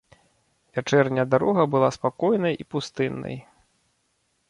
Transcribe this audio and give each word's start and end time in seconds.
Вячэрняя 0.77 1.25
дарога 1.35 1.63
была 1.75 1.89
спакойнай 1.99 2.53
і 2.65 2.69
пустыннай. 2.75 3.37